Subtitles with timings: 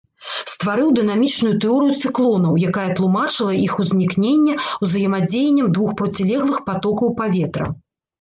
[0.51, 4.55] Стварыў дынамічную тэорыю цыклонаў, якая тлумачыла іх ўзнікненне
[4.87, 7.69] узаемадзеяннем двух процілеглых патокаў паветра.